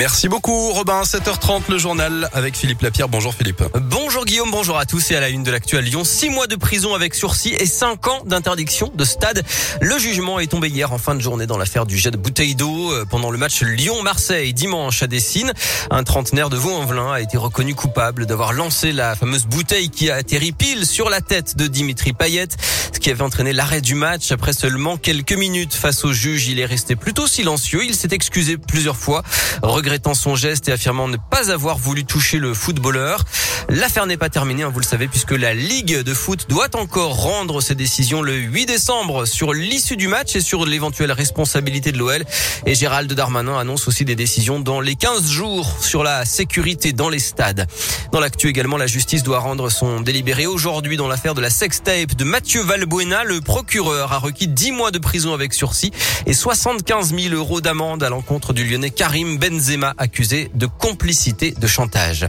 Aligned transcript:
Merci 0.00 0.28
beaucoup 0.28 0.70
Robin, 0.74 1.02
7h30 1.02 1.62
le 1.70 1.76
journal 1.76 2.30
avec 2.32 2.56
Philippe 2.56 2.82
Lapierre. 2.82 3.08
Bonjour 3.08 3.34
Philippe. 3.34 3.64
Bonjour 3.74 4.24
Guillaume, 4.24 4.52
bonjour 4.52 4.78
à 4.78 4.86
tous 4.86 5.10
et 5.10 5.16
à 5.16 5.20
la 5.20 5.28
une 5.28 5.42
de 5.42 5.50
l'actu 5.50 5.76
à 5.76 5.80
Lyon. 5.80 6.04
Six 6.04 6.30
mois 6.30 6.46
de 6.46 6.54
prison 6.54 6.94
avec 6.94 7.16
sursis 7.16 7.56
et 7.58 7.66
cinq 7.66 8.06
ans 8.06 8.20
d'interdiction 8.24 8.92
de 8.94 9.04
stade. 9.04 9.42
Le 9.80 9.98
jugement 9.98 10.38
est 10.38 10.46
tombé 10.46 10.68
hier 10.68 10.92
en 10.92 10.98
fin 10.98 11.16
de 11.16 11.20
journée 11.20 11.48
dans 11.48 11.58
l'affaire 11.58 11.84
du 11.84 11.98
jet 11.98 12.12
de 12.12 12.16
bouteille 12.16 12.54
d'eau 12.54 12.92
euh, 12.92 13.06
pendant 13.10 13.32
le 13.32 13.38
match 13.38 13.60
Lyon-Marseille 13.62 14.54
dimanche 14.54 15.02
à 15.02 15.08
Dessine. 15.08 15.52
Un 15.90 16.04
trentenaire 16.04 16.48
de 16.48 16.56
Vaux-en-Velin 16.56 17.14
a 17.14 17.20
été 17.20 17.36
reconnu 17.36 17.74
coupable 17.74 18.26
d'avoir 18.26 18.52
lancé 18.52 18.92
la 18.92 19.16
fameuse 19.16 19.46
bouteille 19.46 19.90
qui 19.90 20.10
a 20.10 20.14
atterri 20.14 20.52
pile 20.52 20.86
sur 20.86 21.10
la 21.10 21.20
tête 21.20 21.56
de 21.56 21.66
Dimitri 21.66 22.12
Payet, 22.12 22.46
qui 22.98 23.10
avait 23.10 23.22
entraîné 23.22 23.52
l'arrêt 23.52 23.80
du 23.80 23.94
match 23.94 24.32
après 24.32 24.52
seulement 24.52 24.96
quelques 24.96 25.32
minutes 25.32 25.74
face 25.74 26.04
au 26.04 26.12
juge. 26.12 26.48
Il 26.48 26.60
est 26.60 26.64
resté 26.64 26.96
plutôt 26.96 27.26
silencieux. 27.26 27.84
Il 27.84 27.94
s'est 27.94 28.08
excusé 28.12 28.56
plusieurs 28.56 28.96
fois 28.96 29.22
regrettant 29.62 30.14
son 30.14 30.36
geste 30.36 30.68
et 30.68 30.72
affirmant 30.72 31.08
ne 31.08 31.16
pas 31.16 31.50
avoir 31.50 31.78
voulu 31.78 32.04
toucher 32.04 32.38
le 32.38 32.54
footballeur. 32.54 33.24
L'affaire 33.68 34.06
n'est 34.06 34.16
pas 34.16 34.28
terminée, 34.28 34.62
hein, 34.62 34.70
vous 34.72 34.80
le 34.80 34.84
savez, 34.84 35.08
puisque 35.08 35.32
la 35.32 35.54
Ligue 35.54 36.02
de 36.02 36.14
foot 36.14 36.46
doit 36.48 36.74
encore 36.74 37.20
rendre 37.20 37.60
ses 37.60 37.74
décisions 37.74 38.22
le 38.22 38.34
8 38.34 38.66
décembre 38.66 39.26
sur 39.26 39.52
l'issue 39.52 39.96
du 39.96 40.08
match 40.08 40.36
et 40.36 40.40
sur 40.40 40.64
l'éventuelle 40.64 41.12
responsabilité 41.12 41.92
de 41.92 41.98
l'OL. 41.98 42.24
Et 42.66 42.74
Gérald 42.74 43.12
Darmanin 43.12 43.58
annonce 43.58 43.88
aussi 43.88 44.04
des 44.04 44.16
décisions 44.16 44.60
dans 44.60 44.80
les 44.80 44.94
15 44.94 45.30
jours 45.30 45.76
sur 45.80 46.02
la 46.02 46.24
sécurité 46.24 46.92
dans 46.92 47.08
les 47.08 47.18
stades. 47.18 47.66
Dans 48.12 48.20
l'actu 48.20 48.48
également, 48.48 48.76
la 48.76 48.86
justice 48.86 49.22
doit 49.22 49.38
rendre 49.38 49.70
son 49.70 50.00
délibéré 50.00 50.46
aujourd'hui 50.46 50.96
dans 50.96 51.08
l'affaire 51.08 51.34
de 51.34 51.40
la 51.40 51.50
sextape 51.50 52.14
de 52.14 52.24
Mathieu 52.24 52.62
Valbuena. 52.62 52.87
Le 52.90 53.40
procureur 53.40 54.12
a 54.14 54.18
requis 54.18 54.48
10 54.48 54.72
mois 54.72 54.90
de 54.90 54.98
prison 54.98 55.34
avec 55.34 55.52
sursis 55.52 55.92
et 56.26 56.32
75 56.32 57.14
000 57.14 57.34
euros 57.34 57.60
d'amende 57.60 58.02
à 58.02 58.08
l'encontre 58.08 58.54
du 58.54 58.64
lyonnais 58.64 58.90
Karim 58.90 59.36
Benzema 59.36 59.94
accusé 59.98 60.50
de 60.54 60.66
complicité 60.66 61.50
de 61.50 61.66
chantage. 61.66 62.26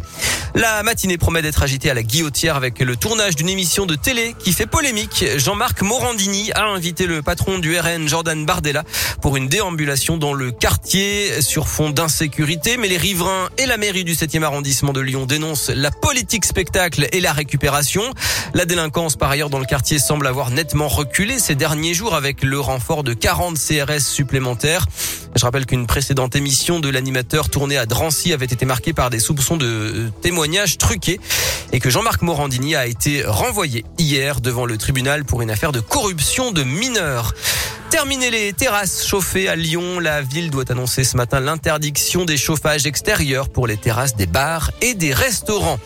La 0.55 0.83
matinée 0.83 1.17
promet 1.17 1.41
d'être 1.41 1.63
agitée 1.63 1.89
à 1.89 1.93
la 1.93 2.03
guillotière 2.03 2.55
avec 2.55 2.79
le 2.79 2.95
tournage 2.95 3.35
d'une 3.35 3.49
émission 3.49 3.85
de 3.85 3.95
télé 3.95 4.35
qui 4.39 4.51
fait 4.51 4.65
polémique. 4.65 5.23
Jean-Marc 5.37 5.81
Morandini 5.81 6.51
a 6.53 6.65
invité 6.65 7.05
le 7.05 7.21
patron 7.21 7.59
du 7.59 7.77
RN, 7.77 8.07
Jordan 8.07 8.45
Bardella, 8.45 8.83
pour 9.21 9.37
une 9.37 9.47
déambulation 9.47 10.17
dans 10.17 10.33
le 10.33 10.51
quartier 10.51 11.41
sur 11.41 11.67
fond 11.67 11.91
d'insécurité. 11.91 12.77
Mais 12.77 12.87
les 12.87 12.97
riverains 12.97 13.49
et 13.57 13.65
la 13.65 13.77
mairie 13.77 14.03
du 14.03 14.15
7e 14.15 14.43
arrondissement 14.43 14.91
de 14.91 15.01
Lyon 15.01 15.25
dénoncent 15.25 15.69
la 15.69 15.91
politique 15.91 16.45
spectacle 16.45 17.07
et 17.11 17.21
la 17.21 17.31
récupération. 17.31 18.03
La 18.53 18.65
délinquance, 18.65 19.15
par 19.15 19.29
ailleurs, 19.29 19.49
dans 19.49 19.59
le 19.59 19.65
quartier 19.65 19.99
semble 19.99 20.25
avoir 20.25 20.48
nettement 20.51 20.87
reculé 20.87 21.39
ces 21.39 21.55
derniers 21.55 21.93
jours 21.93 22.15
avec 22.15 22.43
le 22.43 22.59
renfort 22.59 23.03
de 23.03 23.13
40 23.13 23.57
CRS 23.57 23.99
supplémentaires. 23.99 24.85
Je 25.35 25.45
rappelle 25.45 25.65
qu'une 25.65 25.87
précédente 25.87 26.35
émission 26.35 26.79
de 26.79 26.89
l'animateur 26.89 27.49
tournée 27.49 27.77
à 27.77 27.85
Drancy 27.85 28.33
avait 28.33 28.45
été 28.45 28.65
marquée 28.65 28.93
par 28.93 29.09
des 29.09 29.19
soupçons 29.19 29.57
de 29.57 29.65
euh, 29.65 30.09
témoignages 30.21 30.77
truqués 30.77 31.19
et 31.71 31.79
que 31.79 31.89
Jean-Marc 31.89 32.21
Morandini 32.21 32.75
a 32.75 32.87
été 32.87 33.23
renvoyé 33.25 33.85
hier 33.97 34.41
devant 34.41 34.65
le 34.65 34.77
tribunal 34.77 35.25
pour 35.25 35.41
une 35.41 35.51
affaire 35.51 35.71
de 35.71 35.79
corruption 35.79 36.51
de 36.51 36.63
mineurs. 36.63 37.33
Terminer 37.89 38.29
les 38.29 38.53
terrasses 38.53 39.05
chauffées 39.05 39.47
à 39.47 39.55
Lyon. 39.55 39.99
La 39.99 40.21
ville 40.21 40.51
doit 40.51 40.71
annoncer 40.71 41.03
ce 41.03 41.17
matin 41.17 41.39
l'interdiction 41.39 42.23
des 42.23 42.37
chauffages 42.37 42.85
extérieurs 42.85 43.49
pour 43.49 43.65
les 43.65 43.77
terrasses 43.77 44.15
des 44.15 44.27
bars 44.27 44.71
et 44.81 44.93
des 44.93 45.11
restaurants. 45.11 45.79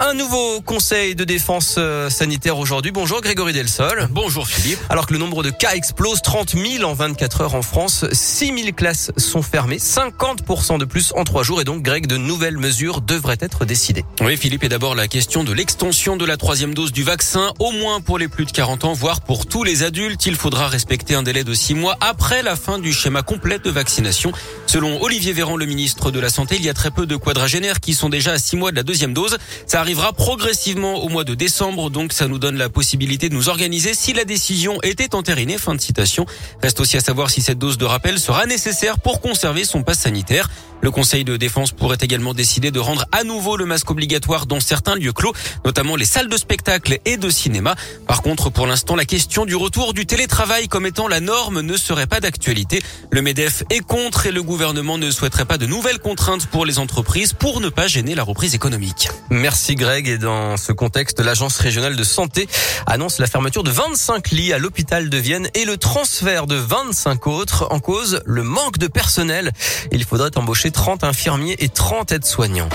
Un 0.00 0.14
nouveau 0.14 0.60
conseil 0.60 1.16
de 1.16 1.24
défense 1.24 1.74
euh, 1.76 2.08
sanitaire 2.08 2.56
aujourd'hui. 2.56 2.92
Bonjour 2.92 3.20
Grégory 3.20 3.52
Delsol. 3.52 4.06
Bonjour 4.12 4.46
Philippe. 4.46 4.78
Alors 4.90 5.08
que 5.08 5.12
le 5.12 5.18
nombre 5.18 5.42
de 5.42 5.50
cas 5.50 5.72
explose, 5.72 6.22
30 6.22 6.50
000 6.50 6.88
en 6.88 6.94
24 6.94 7.40
heures 7.40 7.54
en 7.56 7.62
France, 7.62 8.04
6 8.12 8.54
000 8.56 8.72
classes 8.76 9.10
sont 9.16 9.42
fermées, 9.42 9.78
50% 9.78 10.78
de 10.78 10.84
plus 10.84 11.12
en 11.16 11.24
trois 11.24 11.42
jours 11.42 11.60
et 11.60 11.64
donc 11.64 11.82
Greg, 11.82 12.06
de 12.06 12.16
nouvelles 12.16 12.58
mesures 12.58 13.00
devraient 13.00 13.38
être 13.40 13.64
décidées. 13.64 14.04
Oui 14.20 14.36
Philippe, 14.36 14.62
et 14.62 14.68
d'abord 14.68 14.94
la 14.94 15.08
question 15.08 15.42
de 15.42 15.52
l'extension 15.52 16.16
de 16.16 16.24
la 16.24 16.36
troisième 16.36 16.74
dose 16.74 16.92
du 16.92 17.02
vaccin, 17.02 17.52
au 17.58 17.72
moins 17.72 18.00
pour 18.00 18.18
les 18.18 18.28
plus 18.28 18.44
de 18.44 18.52
40 18.52 18.84
ans, 18.84 18.92
voire 18.92 19.20
pour 19.20 19.46
tous 19.46 19.64
les 19.64 19.82
adultes. 19.82 20.26
Il 20.26 20.36
faudra 20.36 20.68
respecter 20.68 21.16
un 21.16 21.24
délai 21.24 21.42
de 21.42 21.54
6 21.54 21.74
mois 21.74 21.96
après 22.00 22.44
la 22.44 22.54
fin 22.54 22.78
du 22.78 22.92
schéma 22.92 23.22
complet 23.22 23.58
de 23.58 23.70
vaccination. 23.70 24.30
Selon 24.66 25.02
Olivier 25.02 25.32
Véran, 25.32 25.56
le 25.56 25.66
ministre 25.66 26.12
de 26.12 26.20
la 26.20 26.28
Santé, 26.28 26.54
il 26.56 26.64
y 26.64 26.68
a 26.68 26.74
très 26.74 26.92
peu 26.92 27.04
de 27.04 27.16
quadragénaires 27.16 27.80
qui 27.80 27.94
sont 27.94 28.08
déjà 28.08 28.32
à 28.32 28.38
6 28.38 28.56
mois 28.56 28.70
de 28.70 28.76
la 28.76 28.84
deuxième 28.84 29.12
dose. 29.12 29.38
Ça 29.66 29.87
arrivera 29.88 30.12
progressivement 30.12 30.96
au 31.02 31.08
mois 31.08 31.24
de 31.24 31.34
décembre, 31.34 31.88
donc 31.88 32.12
ça 32.12 32.28
nous 32.28 32.38
donne 32.38 32.58
la 32.58 32.68
possibilité 32.68 33.30
de 33.30 33.34
nous 33.34 33.48
organiser 33.48 33.94
si 33.94 34.12
la 34.12 34.24
décision 34.24 34.78
était 34.82 35.14
entérinée. 35.14 35.56
Fin 35.56 35.74
de 35.74 35.80
citation. 35.80 36.26
Reste 36.62 36.80
aussi 36.80 36.98
à 36.98 37.00
savoir 37.00 37.30
si 37.30 37.40
cette 37.40 37.56
dose 37.56 37.78
de 37.78 37.86
rappel 37.86 38.18
sera 38.18 38.44
nécessaire 38.44 38.98
pour 39.00 39.22
conserver 39.22 39.64
son 39.64 39.82
passe 39.82 40.00
sanitaire. 40.00 40.50
Le 40.80 40.90
Conseil 40.90 41.24
de 41.24 41.36
défense 41.36 41.72
pourrait 41.72 41.96
également 42.02 42.34
décider 42.34 42.70
de 42.70 42.78
rendre 42.78 43.06
à 43.12 43.24
nouveau 43.24 43.56
le 43.56 43.64
masque 43.64 43.90
obligatoire 43.90 44.46
dans 44.46 44.60
certains 44.60 44.94
lieux 44.94 45.12
clos, 45.12 45.32
notamment 45.64 45.96
les 45.96 46.04
salles 46.04 46.28
de 46.28 46.36
spectacle 46.36 46.98
et 47.04 47.16
de 47.16 47.30
cinéma. 47.30 47.74
Par 48.06 48.22
contre, 48.22 48.50
pour 48.50 48.66
l'instant, 48.66 48.94
la 48.94 49.04
question 49.04 49.44
du 49.44 49.56
retour 49.56 49.94
du 49.94 50.06
télétravail 50.06 50.68
comme 50.68 50.86
étant 50.86 51.08
la 51.08 51.20
norme 51.20 51.62
ne 51.62 51.76
serait 51.76 52.06
pas 52.06 52.20
d'actualité. 52.20 52.80
Le 53.10 53.22
MEDEF 53.22 53.64
est 53.70 53.80
contre 53.80 54.26
et 54.26 54.32
le 54.32 54.42
gouvernement 54.42 54.98
ne 54.98 55.10
souhaiterait 55.10 55.46
pas 55.46 55.58
de 55.58 55.66
nouvelles 55.66 55.98
contraintes 55.98 56.46
pour 56.46 56.64
les 56.64 56.78
entreprises 56.78 57.32
pour 57.32 57.60
ne 57.60 57.70
pas 57.70 57.88
gêner 57.88 58.14
la 58.14 58.22
reprise 58.22 58.54
économique. 58.54 59.08
Merci 59.30 59.74
Greg. 59.78 60.08
Et 60.08 60.18
dans 60.18 60.58
ce 60.58 60.72
contexte, 60.72 61.20
l'Agence 61.20 61.56
régionale 61.56 61.96
de 61.96 62.04
santé 62.04 62.46
annonce 62.86 63.18
la 63.18 63.26
fermeture 63.26 63.62
de 63.62 63.70
25 63.70 64.30
lits 64.32 64.52
à 64.52 64.58
l'hôpital 64.58 65.08
de 65.08 65.16
Vienne 65.16 65.48
et 65.54 65.64
le 65.64 65.78
transfert 65.78 66.46
de 66.46 66.56
25 66.56 67.26
autres 67.26 67.66
en 67.70 67.80
cause 67.80 68.20
le 68.26 68.42
manque 68.42 68.76
de 68.76 68.88
personnel. 68.88 69.52
Il 69.90 70.04
faudrait 70.04 70.36
embaucher 70.36 70.70
30 70.70 71.04
infirmiers 71.04 71.56
et 71.60 71.70
30 71.70 72.12
aides-soignants. 72.12 72.68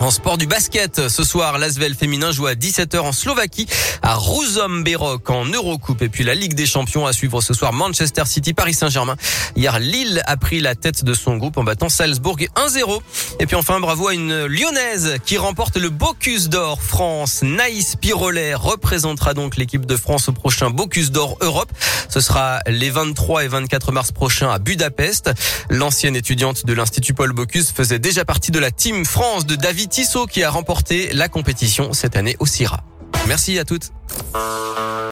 En 0.00 0.12
sport 0.12 0.38
du 0.38 0.46
basket, 0.46 1.08
ce 1.08 1.24
soir, 1.24 1.58
l'Asvel 1.58 1.92
féminin 1.92 2.30
joue 2.30 2.46
à 2.46 2.54
17h 2.54 3.00
en 3.00 3.10
Slovaquie, 3.10 3.66
à 4.02 4.16
Berok 4.84 5.28
en 5.28 5.44
Eurocoupe. 5.44 6.02
Et 6.02 6.08
puis 6.08 6.22
la 6.22 6.36
Ligue 6.36 6.54
des 6.54 6.66
Champions 6.66 7.04
à 7.04 7.12
suivre 7.12 7.40
ce 7.40 7.52
soir, 7.52 7.72
Manchester 7.72 8.22
City, 8.24 8.54
Paris 8.54 8.74
Saint-Germain. 8.74 9.16
Hier, 9.56 9.80
Lille 9.80 10.22
a 10.26 10.36
pris 10.36 10.60
la 10.60 10.76
tête 10.76 11.04
de 11.04 11.14
son 11.14 11.36
groupe 11.36 11.58
en 11.58 11.64
battant 11.64 11.88
Salzbourg 11.88 12.36
1-0. 12.38 13.00
Et 13.40 13.46
puis 13.46 13.56
enfin, 13.56 13.80
bravo 13.80 14.06
à 14.06 14.14
une 14.14 14.46
Lyonnaise 14.46 15.16
qui 15.26 15.36
remporte 15.36 15.76
le 15.76 15.90
Bocuse 15.90 16.48
d'Or 16.48 16.80
France. 16.80 17.40
Naïs 17.42 17.96
Pirolet 17.96 18.54
représentera 18.54 19.34
donc 19.34 19.56
l'équipe 19.56 19.84
de 19.84 19.96
France 19.96 20.28
au 20.28 20.32
prochain 20.32 20.70
Bocuse 20.70 21.10
d'Or 21.10 21.38
Europe. 21.40 21.72
Ce 22.08 22.20
sera 22.20 22.60
les 22.68 22.90
23 22.90 23.44
et 23.44 23.48
24 23.48 23.90
mars 23.90 24.12
prochains 24.12 24.50
à 24.50 24.60
Budapest. 24.60 25.32
L'ancienne 25.70 26.14
étudiante 26.14 26.66
de 26.66 26.72
l'Institut 26.72 27.14
Paul 27.14 27.32
Bocuse 27.32 27.72
faisait 27.72 27.98
déjà 27.98 28.24
partie 28.24 28.52
de 28.52 28.60
la 28.60 28.70
Team 28.70 29.04
France 29.04 29.44
de 29.44 29.56
David 29.56 29.87
Tissot 29.88 30.26
qui 30.26 30.42
a 30.42 30.50
remporté 30.50 31.12
la 31.12 31.28
compétition 31.28 31.92
cette 31.92 32.16
année 32.16 32.36
au 32.38 32.46
CIRA. 32.46 32.80
Merci 33.26 33.58
à 33.58 33.64
toutes. 33.64 33.92